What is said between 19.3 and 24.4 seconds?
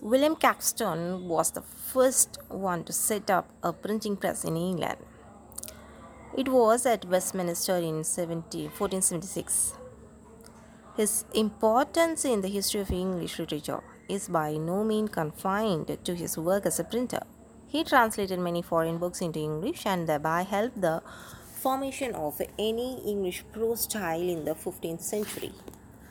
English and thereby helped the formation of any English prose style